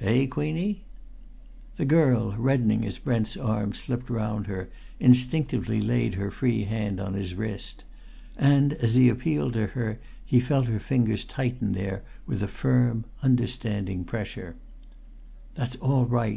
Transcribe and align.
Eh, 0.00 0.26
Queenie?" 0.26 0.82
The 1.76 1.84
girl, 1.84 2.34
reddening 2.36 2.84
as 2.84 2.98
Brent's 2.98 3.36
arm 3.36 3.72
slipped 3.72 4.10
round 4.10 4.48
her, 4.48 4.68
instinctively 4.98 5.80
laid 5.80 6.14
her 6.14 6.28
free 6.28 6.64
hand 6.64 6.98
on 6.98 7.14
his 7.14 7.36
wrist. 7.36 7.84
And 8.36 8.72
as 8.72 8.96
he 8.96 9.08
appealed 9.08 9.52
to 9.52 9.68
her 9.68 10.00
he 10.24 10.40
felt 10.40 10.66
her 10.66 10.80
fingers 10.80 11.22
tighten 11.22 11.70
there 11.72 12.02
with 12.26 12.42
a 12.42 12.48
firm, 12.48 13.04
understanding 13.22 14.02
pressure. 14.02 14.56
"That's 15.54 15.76
all 15.76 16.04
right!" 16.06 16.24